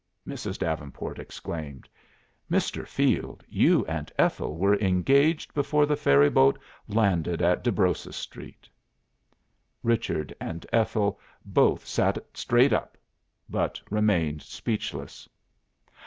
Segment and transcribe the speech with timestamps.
[0.27, 0.57] Mrs.
[0.57, 1.87] Davenport exclaimed.
[2.49, 2.87] "Mr.
[2.87, 8.67] Field, you and Ethel were engaged before the ferry boat landed at Desbrosses Street."
[9.83, 12.97] Richard and Ethel both sat straight up,
[13.47, 15.29] but remained speechless.